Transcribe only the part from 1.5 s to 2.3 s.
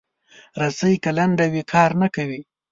وي، کار نه